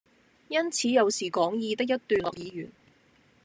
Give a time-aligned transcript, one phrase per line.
[0.47, 2.71] 因此有時講義的一段落已完，